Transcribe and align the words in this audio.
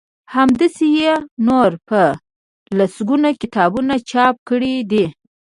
همداسی 0.35 0.87
يې 0.99 1.13
نور 1.47 1.71
په 1.87 2.01
لسګونه 2.77 3.29
کتابونه 3.41 3.93
چاپ 4.11 4.35
کړي 4.49 4.75
دي 4.91 5.05